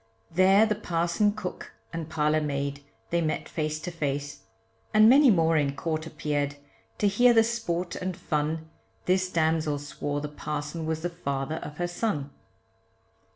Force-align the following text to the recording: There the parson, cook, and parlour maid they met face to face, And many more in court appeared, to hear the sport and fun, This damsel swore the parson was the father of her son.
There 0.31 0.65
the 0.65 0.73
parson, 0.73 1.31
cook, 1.33 1.73
and 1.93 2.09
parlour 2.09 2.41
maid 2.41 2.83
they 3.11 3.21
met 3.21 3.47
face 3.47 3.79
to 3.81 3.91
face, 3.91 4.39
And 4.95 5.07
many 5.07 5.29
more 5.29 5.57
in 5.57 5.75
court 5.75 6.07
appeared, 6.07 6.55
to 6.97 7.07
hear 7.07 7.33
the 7.35 7.43
sport 7.43 7.95
and 7.95 8.17
fun, 8.17 8.67
This 9.05 9.29
damsel 9.29 9.77
swore 9.77 10.19
the 10.19 10.27
parson 10.27 10.87
was 10.87 11.03
the 11.03 11.09
father 11.11 11.57
of 11.57 11.77
her 11.77 11.85
son. 11.87 12.31